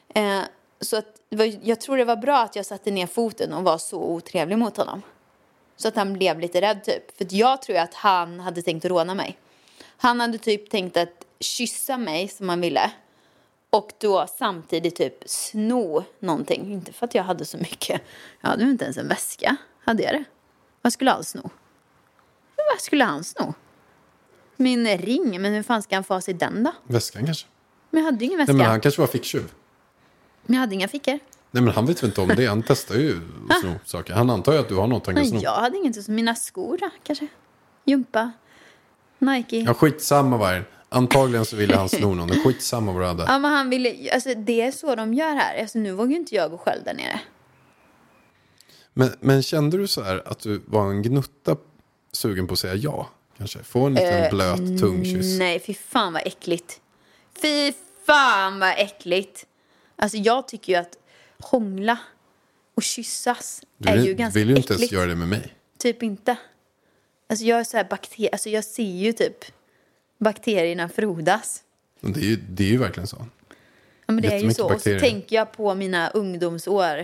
[0.09, 0.43] Eh,
[0.81, 1.21] så att,
[1.61, 4.77] jag tror det var bra att jag satte ner foten och var så otrevlig mot
[4.77, 5.01] honom.
[5.77, 7.17] Så att han blev lite rädd typ.
[7.17, 9.37] För att jag tror att han hade tänkt råna mig.
[9.97, 12.91] Han hade typ tänkt att kyssa mig som han ville
[13.77, 16.71] och då samtidigt typ sno någonting.
[16.73, 18.01] Inte för att jag hade så mycket.
[18.41, 19.55] Jag hade inte ens en väska.
[19.83, 20.23] Hade jag det?
[20.81, 21.49] Vad skulle han sno?
[22.55, 23.53] Vad skulle han sno?
[24.55, 26.71] Min ring, men hur fan ska han få sig den då?
[26.83, 27.47] Väskan kanske?
[27.89, 28.53] Men jag hade ingen väska.
[28.53, 29.51] Nej, men han kanske var ficktjuv.
[30.45, 31.19] Men jag hade inga fickor.
[31.51, 32.45] Nej, men han vet väl inte om det.
[32.45, 34.13] Han testar ju att sno saker.
[34.13, 35.39] Han antar ju att du har något han kan sno.
[35.39, 36.07] jag hade inget.
[36.07, 37.27] Mina skor då, kanske?
[37.85, 38.31] Jumpa?
[39.17, 39.57] Nike?
[39.59, 40.63] Ja, skitsamma vad.
[40.95, 42.29] Antagligen så ville han sno någon.
[42.29, 43.23] Skitsamma vad du hade.
[43.23, 45.61] Ja, men han ville, alltså det är så de gör här.
[45.61, 47.19] Alltså, nu vågar ju inte jag gå själv där nere.
[48.93, 51.57] Men, men kände du så här att du var en gnutta
[52.11, 53.09] sugen på att säga ja?
[53.37, 55.39] Kanske få en liten blöt tungkyss.
[55.39, 56.81] Nej, fy fan vad äckligt.
[57.41, 57.73] Fy
[58.05, 59.45] fan vad äckligt.
[59.95, 60.97] Alltså jag tycker ju att
[61.39, 61.97] hångla
[62.75, 64.93] och kyssas Du är ju ganska vill ju inte ens äckligt.
[64.93, 65.53] göra det med mig.
[65.77, 66.35] Typ inte.
[67.29, 68.29] Alltså jag är så här bakter...
[68.31, 69.45] Alltså jag ser ju typ
[70.17, 71.63] bakterierna frodas.
[71.99, 73.27] Det är ju, det är ju verkligen så.
[74.05, 74.63] Ja, men det är ju så.
[74.63, 74.99] Och så bakterier.
[74.99, 76.99] tänker jag på mina ungdomsår.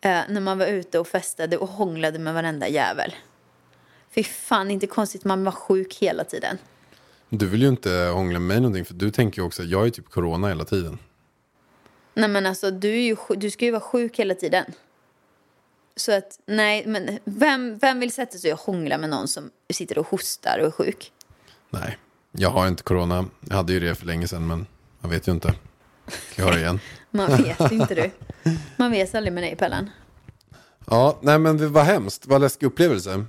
[0.00, 3.14] Eh, när man var ute och festade och hånglade med varenda jävel.
[4.14, 6.58] Fy fan, inte konstigt man var sjuk hela tiden.
[7.28, 9.86] Du vill ju inte hångla med mig någonting för du tänker ju också att jag
[9.86, 10.98] är typ corona hela tiden.
[12.14, 14.64] Nej men alltså du, är ju, du ska ju vara sjuk hela tiden.
[15.96, 19.98] Så att nej, men vem, vem vill sätta sig och hångla med någon som sitter
[19.98, 21.12] och hostar och är sjuk?
[21.70, 21.98] Nej,
[22.32, 23.24] jag har inte corona.
[23.40, 24.66] Jag hade ju det för länge sedan men
[25.00, 25.54] jag vet ju inte.
[26.36, 26.80] Jag ha det igen?
[27.10, 28.10] Man vet inte du.
[28.76, 29.90] Man vet aldrig med dig Pellan.
[30.86, 32.26] Ja, nej men det var hemskt.
[32.26, 33.24] Vad läskig upplevelse.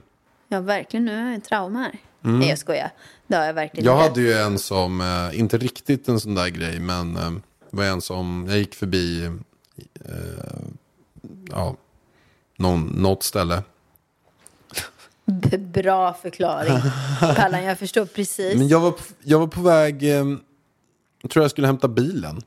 [0.47, 1.99] Ja verkligen, nu har jag en trauma här.
[2.21, 2.91] Nej jag skojar.
[3.27, 3.97] Det har jag verkligen Mm.
[3.97, 7.31] Jag hade ju en som, eh, inte riktigt en sån där grej, men eh,
[7.71, 9.25] det var en som, jag gick förbi,
[10.05, 10.11] eh,
[11.51, 11.75] ja,
[12.57, 13.63] någon, något ställe.
[15.25, 16.77] B- Bra förklaring.
[17.35, 18.57] Pallan, jag förstår precis.
[18.57, 20.25] Men jag var, på- jag var på väg, eh,
[21.21, 22.41] jag tror jag skulle hämta bilen.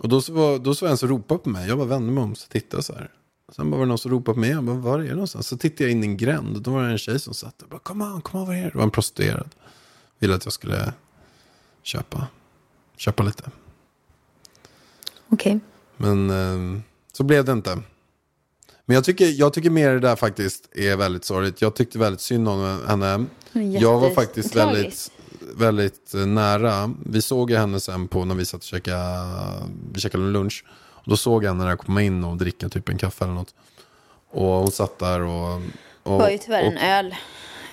[0.00, 1.68] Och då så var, då så var en som ropade på mig.
[1.68, 3.10] Jag bara vände mig om och tittade så här.
[3.52, 4.50] Sen var det någon som ropade på mig.
[4.50, 5.46] Jag bara, var är det någonstans?
[5.48, 6.56] Så tittade jag in i en gränd.
[6.56, 7.78] Och då var det en tjej som satt där.
[7.78, 8.68] Kom on, kom on, vad är det?
[8.70, 9.48] Det var en prostituerad.
[10.18, 10.92] Ville att jag skulle
[11.82, 12.26] köpa,
[12.96, 13.50] köpa lite.
[15.28, 15.60] Okej.
[15.96, 16.80] Men eh,
[17.12, 17.78] så blev det inte.
[18.86, 21.62] Men jag tycker, jag tycker mer det där faktiskt är väldigt sorgligt.
[21.62, 23.24] Jag tyckte väldigt synd om henne.
[23.78, 25.12] Jag var faktiskt tragiskt.
[25.40, 26.94] väldigt, väldigt eh, nära.
[27.06, 29.26] Vi såg ju henne sen på när vi satt och käkade,
[29.92, 30.64] vi käkade lunch.
[31.04, 33.54] Och då såg jag henne där komma in och dricka typ en kaffe eller något.
[34.30, 35.62] Och hon satt där och...
[36.02, 37.14] och var ju tyvärr och en öl.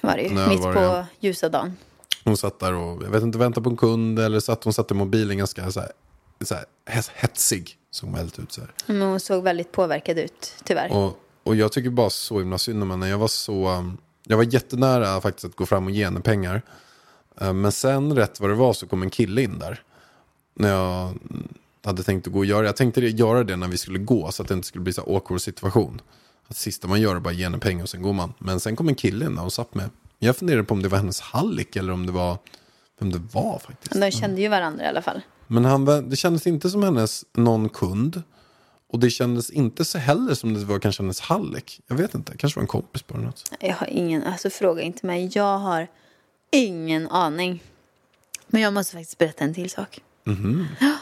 [0.02, 0.40] Var det ju.
[0.40, 1.78] Öl Mitt på det, ljusa dagen.
[2.24, 4.92] Hon satt där och, jag vet inte, väntade på en kund eller satt, hon satt
[4.92, 5.92] i mobilen ganska så här,
[6.42, 6.66] så här,
[7.14, 7.78] hetsig.
[7.92, 8.72] Såg väldigt ut så här.
[8.86, 10.92] Men hon såg väldigt påverkad ut, tyvärr.
[10.92, 13.10] Och, och jag tycker bara så himla synd om henne.
[13.10, 16.62] Jag var så, um, jag var jättenära faktiskt att gå fram och ge henne pengar.
[17.42, 19.84] Eh, Men sen rätt vad det var så kom en kille in där.
[20.54, 21.48] När jag mm,
[21.84, 24.32] hade tänkt att gå och göra Jag tänkte det- göra det när vi skulle gå
[24.32, 26.02] så att det inte skulle bli så awkward situation.
[26.48, 28.34] Att sista man gör är bara ge henne pengar och sen går man.
[28.38, 29.90] Men sen kom en kille in där och satt med.
[30.20, 32.38] Jag funderade på om det var hennes hallick eller om det var
[33.00, 34.02] vem det var faktiskt.
[34.02, 35.22] De kände ju varandra i alla fall.
[35.52, 38.24] Men han, det kändes inte som hennes någon kund.
[38.88, 41.82] Och det kändes inte så heller som det var kanske hennes hallick.
[41.88, 43.52] Jag vet inte, kanske var en kompis på något.
[43.60, 45.30] Jag har ingen, alltså fråga inte mig.
[45.34, 45.88] Jag har
[46.52, 47.64] ingen aning.
[48.48, 50.02] Men jag måste faktiskt berätta en till sak.
[50.80, 50.98] Ja.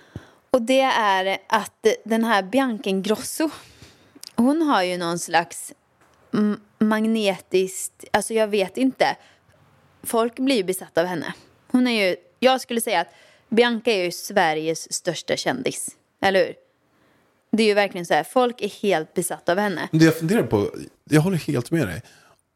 [0.50, 3.50] Och det är att den här Bianca Ingrosso,
[4.34, 5.72] hon har ju någon slags
[6.78, 9.16] magnetiskt, alltså jag vet inte.
[10.02, 11.34] Folk blir ju besatta av henne.
[11.66, 13.08] Hon är ju, jag skulle säga att
[13.50, 15.88] Bianca är ju Sveriges största kändis.
[16.22, 16.54] Eller hur?
[17.52, 19.88] Det är ju verkligen så här, folk är helt besatta av henne.
[19.92, 20.70] Det jag funderar på,
[21.04, 22.02] jag håller helt med dig.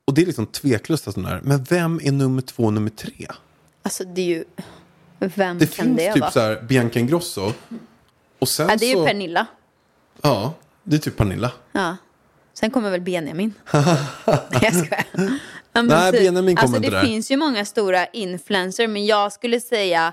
[0.05, 1.41] Och det är liksom tveklöst att sån där.
[1.45, 3.27] Men vem är nummer två och nummer tre?
[3.83, 4.45] Alltså det är ju...
[5.19, 6.31] Vem Det kan finns det typ vara?
[6.31, 7.53] så här Bianca Ingrosso.
[8.39, 9.07] Och sen Ja, det är ju så...
[9.07, 9.47] Pernilla.
[10.23, 11.53] Ja, det är typ Pernilla.
[11.73, 11.97] Ja.
[12.55, 13.55] Sen kommer väl Benjamin.
[13.73, 15.05] jag skojar.
[15.83, 17.05] Nej, typ, Benjamin kommer alltså, inte Det där.
[17.05, 20.13] finns ju många stora influencers, men jag skulle säga...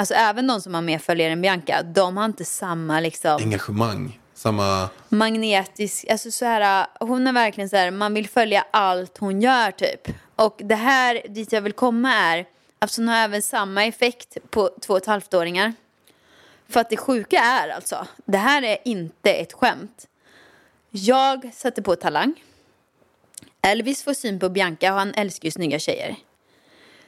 [0.00, 4.20] Alltså även de som har mer följare än Bianca, de har inte samma liksom Engagemang.
[4.34, 4.88] Samma...
[5.08, 9.70] magnetisk, alltså så här, hon är verkligen så här, man vill följa allt hon gör
[9.70, 10.08] typ.
[10.36, 12.46] Och det här dit jag vill komma är,
[12.78, 15.72] att hon har även samma effekt på två och ett halvt-åringar.
[16.68, 20.06] För att det sjuka är alltså, det här är inte ett skämt.
[20.90, 22.34] Jag satte på Talang.
[23.62, 26.16] Elvis får syn på Bianca och han älskar ju snygga tjejer.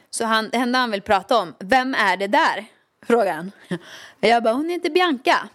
[0.09, 2.65] Så han, det enda han vill prata om, vem är det där?
[3.07, 3.51] Frågade han.
[4.19, 5.49] Jag bara, hon heter Bianca.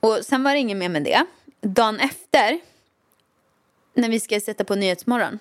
[0.00, 1.24] Och sen var det inget mer med det.
[1.60, 2.60] Dagen efter,
[3.94, 5.38] när vi ska sätta på Nyhetsmorgon,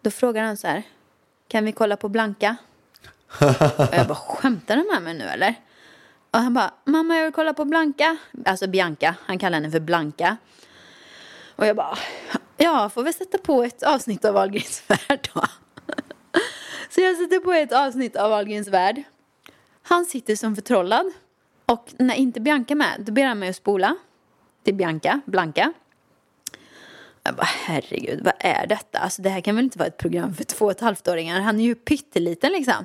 [0.00, 0.82] då frågar han så här,
[1.48, 2.56] kan vi kolla på Blanka?
[3.78, 5.54] Och jag bara, skämtar de med mig nu eller?
[6.30, 8.16] Och han bara, mamma jag vill kolla på Blanka.
[8.44, 10.36] Alltså Bianca, han kallar henne för Blanka.
[11.56, 11.98] Och jag bara,
[12.56, 15.42] ja får vi sätta på ett avsnitt av Wahlgrens värld då.
[16.90, 19.02] Så jag sätter på ett avsnitt av Wahlgrens värld.
[19.88, 21.12] Han sitter som förtrollad.
[21.66, 23.96] Och när inte Bianca är med, då ber han mig att spola
[24.64, 25.72] till Bianca, Blanka.
[27.22, 28.98] Jag bara, herregud, vad är detta?
[28.98, 31.40] Alltså det här kan väl inte vara ett program för två och ett halvt-åringar?
[31.40, 32.84] Han är ju pytteliten liksom.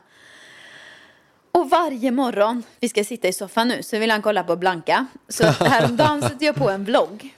[1.52, 5.06] Och varje morgon, vi ska sitta i soffan nu, så vill han kolla på Blanka.
[5.28, 7.36] Så häromdagen satte jag på en vlogg.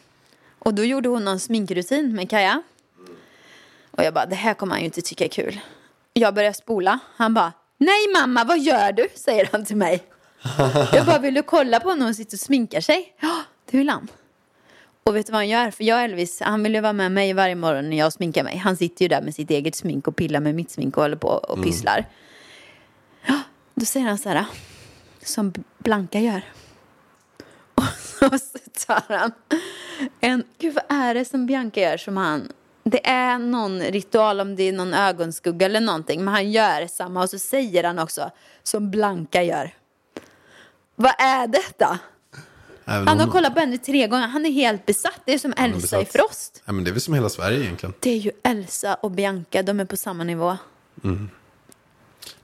[0.59, 2.63] Och då gjorde hon någon sminkrutin med Kaja.
[3.91, 5.59] Och jag bara, det här kommer han ju inte tycka är kul.
[6.13, 6.99] Jag börjar spola.
[7.15, 9.07] Han bara, nej mamma, vad gör du?
[9.15, 10.03] Säger han till mig.
[10.93, 13.15] Jag bara, vill du kolla på när hon sitter och sminkar sig?
[13.19, 14.07] Ja, det vill han.
[15.03, 15.71] Och vet du vad han gör?
[15.71, 18.43] För jag och Elvis, han vill ju vara med mig varje morgon när jag sminkar
[18.43, 18.57] mig.
[18.57, 21.15] Han sitter ju där med sitt eget smink och pillar med mitt smink och håller
[21.15, 22.05] på och pysslar.
[23.25, 23.39] Ja,
[23.75, 24.45] då säger han så här,
[25.23, 26.41] som Blanka gör.
[28.21, 29.31] Och så tar han
[30.19, 32.51] en, gud vad är det som Bianca gör som han,
[32.89, 37.23] det är någon ritual om det är någon ögonskugga eller någonting, men han gör samma
[37.23, 38.31] och så säger han också
[38.63, 39.73] som Blanka gör.
[40.95, 41.99] Vad är detta?
[42.87, 45.37] Även Han har om- kollat på henne tre gånger, han är helt besatt, det är
[45.39, 46.21] som Elsa i besatt.
[46.21, 46.63] Frost.
[46.65, 47.93] Ja, men det är väl som hela Sverige egentligen.
[47.99, 50.57] Det är ju Elsa och Bianca, de är på samma nivå.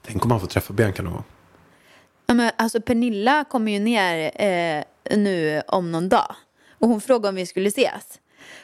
[0.01, 1.23] Tänk om man får träffa Bianca någon gång.
[2.25, 4.84] Ja, men alltså Pernilla kommer ju ner eh,
[5.17, 6.36] nu om någon dag.
[6.80, 8.19] Och hon frågade om vi skulle ses.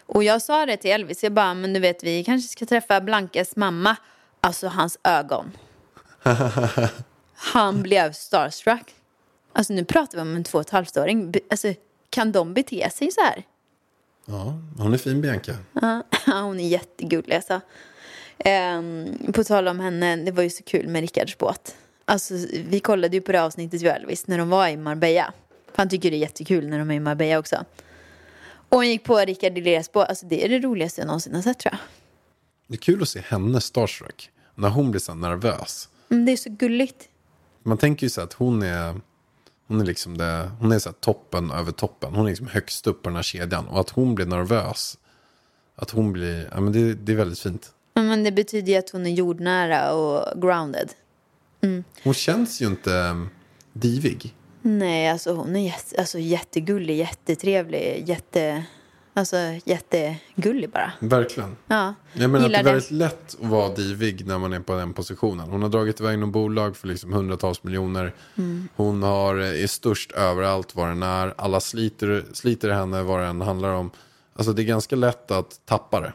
[0.06, 3.02] Och jag sa det till Elvis, jag bara, men du vet vi kanske ska träffa
[3.02, 3.96] Blankas mamma.
[4.42, 5.52] Alltså hans ögon.
[7.36, 8.96] Han blev starstruck.
[9.54, 11.34] Alltså nu pratar vi om en två och ett halvt-åring.
[11.50, 11.74] Alltså
[12.10, 13.44] kan de bete sig så här?
[14.26, 15.54] Ja, hon är fin Bianca.
[15.82, 17.62] Ja, hon är jättegullig alltså.
[18.38, 21.76] Ehm, på tal om henne, det var ju så kul med Rickards båt.
[22.06, 22.34] Alltså,
[22.68, 25.34] vi kollade ju på det avsnittet ju Elvis när de var i Marbella.
[25.72, 27.66] För han tycker det är jättekul när de är i Marbella också.
[28.70, 30.10] Och hon gick på Rickard Liljas båt.
[30.10, 31.80] Alltså det är det roligaste jag någonsin har sett tror jag.
[32.68, 34.32] Det är kul att se henne starstruck.
[34.56, 35.90] När hon blir så nervös.
[36.10, 37.10] Mm, det är så gulligt.
[37.64, 39.02] Man tänker ju så att hon är,
[39.68, 42.16] hon är liksom det, hon är så toppen över toppen.
[42.16, 43.68] Hon är liksom högst upp på den här kedjan.
[43.68, 44.98] Och att hon blir nervös.
[45.76, 47.74] Att hon blir, ja men det, det är väldigt fint.
[47.94, 50.90] Men det betyder ju att hon är jordnära och grounded.
[52.04, 53.30] Hon känns ju inte um,
[53.74, 54.34] divig.
[54.70, 58.64] Nej, alltså hon är jätte, alltså, jättegullig, jättetrevlig, jätte...
[59.14, 60.92] Alltså jättegullig bara.
[61.00, 61.58] Verkligen.
[61.68, 64.76] Ja, Jag menar att det är väldigt lätt att vara divig när man är på
[64.76, 65.50] den positionen.
[65.50, 68.14] Hon har dragit iväg någon bolag för liksom hundratals miljoner.
[68.38, 68.68] Mm.
[68.76, 71.34] Hon har, är störst överallt vad den är.
[71.38, 73.92] Alla sliter, sliter henne vad den handlar om.
[74.36, 76.14] Alltså det är ganska lätt att tappa det.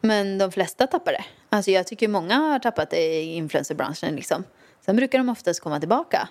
[0.00, 1.24] Men de flesta tappar det.
[1.48, 4.44] Alltså jag tycker många har tappat det i influencerbranschen liksom.
[4.84, 6.28] Sen brukar de oftast komma tillbaka.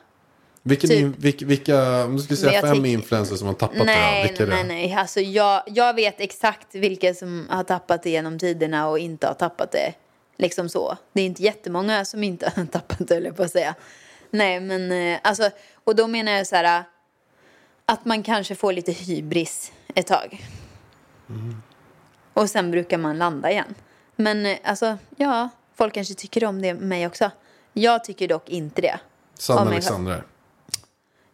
[0.64, 1.00] Vilken, Typ.
[1.00, 4.24] in, vilka, vilka, om du skulle säga fem tycker- influencers som har tappat det nej,
[4.24, 4.30] då?
[4.30, 4.68] Vilka är nej, det?
[4.68, 4.94] nej.
[4.94, 9.34] Alltså jag, jag vet exakt vilka som har tappat det genom tiderna och inte har
[9.34, 9.94] tappat det.
[10.38, 10.98] Liksom så.
[11.14, 13.76] Det är inte jättemånga som inte har tappat det, jag på att säga.
[14.30, 15.50] Nej, men eh, alltså,
[15.84, 16.84] och då menar jag så här
[17.86, 20.46] att man kanske får lite hybris ett tag.
[22.34, 23.76] Och sen brukar man landa igen.
[24.16, 27.32] Men eh, alltså, ja, folk kanske tycker om det med mig också.
[27.74, 29.00] Jag tycker dock inte det.
[29.34, 30.24] Sanna Alexandra.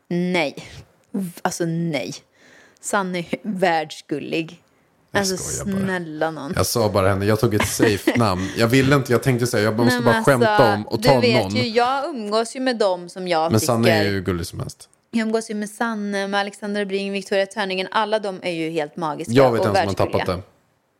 [0.08, 0.56] Nej.
[1.41, 2.13] Alltså nej.
[2.82, 4.62] Sanne är världsgullig.
[5.12, 6.54] Jag Alltså snälla någon.
[6.56, 8.50] Jag sa bara henne, jag tog ett safe namn.
[8.58, 11.04] Jag ville inte, jag tänkte säga, jag måste Nej, bara men skämta alltså, om och
[11.04, 11.56] ta Du vet någon.
[11.56, 13.74] ju, jag umgås ju med dem som jag Men tycker.
[13.74, 14.89] Sanna är ju gullig som helst.
[15.12, 17.88] Jag umgås ju med Sanne, med Alexandra Bring, Victoria Törningen.
[17.91, 20.41] Alla de är ju helt magiska Jag vet och en som har tappat det.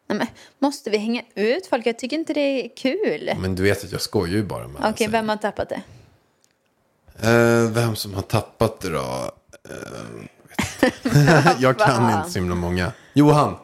[0.10, 0.28] Nej, men,
[0.60, 1.86] måste vi hänga ut folk?
[1.86, 3.32] Jag tycker inte det är kul.
[3.40, 5.82] Men du vet att jag skojar ju bara med Okej, vem har tappat det?
[7.20, 9.32] Eh, vem som har tappat det då?
[10.80, 11.60] Vet.
[11.60, 12.92] jag kan inte så himla många.
[13.14, 13.56] Johan,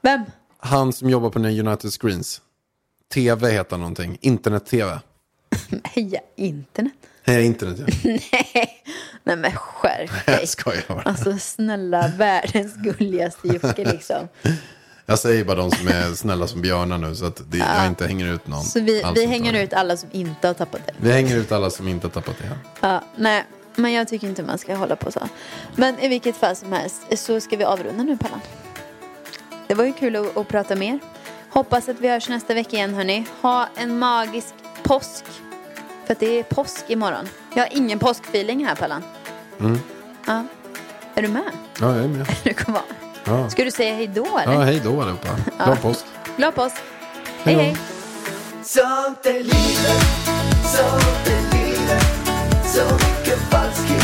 [0.00, 0.24] Vem?
[0.58, 2.40] han som jobbar på United Screens.
[3.14, 4.18] TV heter någonting.
[4.20, 4.98] Internet-TV.
[5.84, 6.92] Heja internet.
[7.24, 7.86] Nej, internet ja.
[8.32, 8.82] Nej,
[9.24, 10.38] nej men skärp dig.
[10.40, 11.02] Jag skojar bara.
[11.02, 14.28] Alltså snälla, världens gulligaste Jocke liksom.
[15.06, 18.06] Jag säger bara de som är snälla som björnar nu så att det, jag inte
[18.06, 18.64] hänger ut någon.
[18.64, 20.92] Så vi, vi hänger ut alla som inte har tappat det.
[20.96, 22.58] Vi hänger ut alla som inte har tappat det.
[22.80, 23.44] Ja, nej,
[23.76, 25.20] men jag tycker inte man ska hålla på så.
[25.76, 28.40] Men i vilket fall som helst så ska vi avrunda nu Pallan.
[29.66, 30.98] Det var ju kul att, att prata mer.
[31.50, 33.26] Hoppas att vi hörs nästa vecka igen hörni.
[33.40, 35.24] Ha en magisk påsk.
[36.06, 37.28] För att det är påsk imorgon.
[37.54, 39.02] Jag har ingen påskfeeling här Pallan.
[39.60, 39.78] Mm.
[40.26, 40.44] Ja.
[41.14, 41.42] Är du med?
[41.80, 42.26] Ja, jag är med.
[42.44, 42.93] Du kommer vara.
[43.24, 44.52] Ja, Ska du säga hej då eller?
[44.52, 45.28] ja hej då allihopa.
[45.64, 46.04] Glad påsk.
[46.36, 46.74] Glad påsk.
[47.42, 47.76] Hej Hej hej.
[48.64, 50.06] Sånt är livet,
[50.64, 52.04] sånt är livet
[52.64, 54.03] Så mycket falskhet